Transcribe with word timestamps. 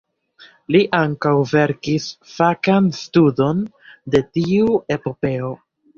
Li 0.75 0.79
ankaŭ 0.99 1.33
verkis 1.51 2.07
fakan 2.37 2.89
studon 3.01 3.61
de 4.17 4.23
tiu 4.39 4.83
epopeo. 4.97 5.55